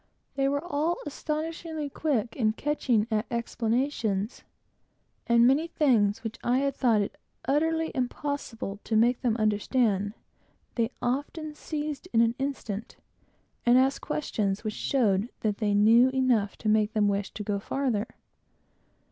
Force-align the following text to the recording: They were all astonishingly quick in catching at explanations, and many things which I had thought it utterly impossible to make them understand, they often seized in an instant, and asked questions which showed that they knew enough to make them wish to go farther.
They 0.33 0.49
were 0.49 0.65
all 0.65 0.97
astonishingly 1.05 1.87
quick 1.87 2.35
in 2.35 2.53
catching 2.53 3.05
at 3.11 3.27
explanations, 3.29 4.41
and 5.27 5.45
many 5.45 5.67
things 5.67 6.23
which 6.23 6.39
I 6.43 6.57
had 6.57 6.73
thought 6.75 7.01
it 7.01 7.19
utterly 7.45 7.91
impossible 7.93 8.79
to 8.83 8.95
make 8.95 9.21
them 9.21 9.37
understand, 9.37 10.15
they 10.73 10.89
often 11.03 11.53
seized 11.53 12.07
in 12.13 12.21
an 12.21 12.33
instant, 12.39 12.95
and 13.63 13.77
asked 13.77 14.01
questions 14.01 14.63
which 14.63 14.73
showed 14.73 15.29
that 15.41 15.59
they 15.59 15.75
knew 15.75 16.09
enough 16.09 16.57
to 16.57 16.67
make 16.67 16.93
them 16.93 17.07
wish 17.07 17.29
to 17.35 17.43
go 17.43 17.59
farther. 17.59 18.07